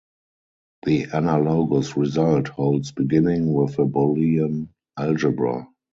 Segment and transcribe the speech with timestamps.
[0.83, 5.67] The analogous result holds beginning with a Boolean algebra.